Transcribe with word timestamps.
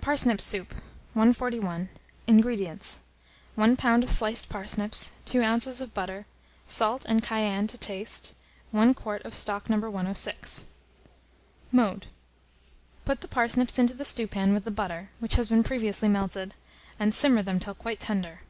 PARSNIP 0.00 0.40
SOUP. 0.40 0.72
141. 1.14 1.88
INGREDIENTS. 2.28 3.00
1 3.56 3.76
lb. 3.76 4.04
of 4.04 4.10
sliced 4.12 4.48
parsnips, 4.48 5.10
2 5.24 5.42
oz. 5.42 5.80
of 5.80 5.92
butter, 5.92 6.26
salt 6.64 7.04
and 7.06 7.24
cayenne 7.24 7.66
to 7.66 7.76
taste, 7.76 8.36
1 8.70 8.94
quart 8.94 9.20
of 9.24 9.34
stock 9.34 9.68
No. 9.68 9.78
106. 9.78 10.68
Mode. 11.72 12.06
Put 13.04 13.20
the 13.20 13.26
parsnips 13.26 13.80
into 13.80 13.94
the 13.94 14.04
stewpan 14.04 14.54
with 14.54 14.62
the 14.62 14.70
butter, 14.70 15.10
which 15.18 15.34
has 15.34 15.48
been 15.48 15.64
previously 15.64 16.08
melted, 16.08 16.54
and 17.00 17.12
simmer 17.12 17.42
them 17.42 17.58
till 17.58 17.74
quite 17.74 17.98
tender. 17.98 18.42